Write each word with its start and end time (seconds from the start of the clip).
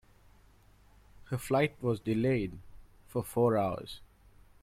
Her 1.25 1.37
flight 1.37 1.75
was 1.79 1.99
delayed 1.99 2.57
for 3.07 3.23
four 3.23 3.55
hours. 3.55 3.99